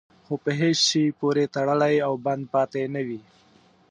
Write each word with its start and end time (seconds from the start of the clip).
خو 0.25 0.33
په 0.43 0.51
هېڅ 0.59 0.77
شي 0.89 1.03
پورې 1.19 1.51
تړلی 1.55 1.95
او 2.07 2.13
بند 2.25 2.43
پاتې 2.53 2.81
نه 2.93 3.01
وي. 3.07 3.21